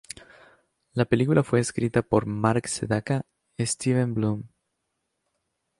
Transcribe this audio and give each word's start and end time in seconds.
La 0.93 1.05
película 1.05 1.43
fue 1.43 1.59
escrita 1.59 2.01
por 2.01 2.25
Marc 2.25 2.65
Sedaka, 2.65 3.21
Steven 3.59 4.15
Bloom. 4.15 4.47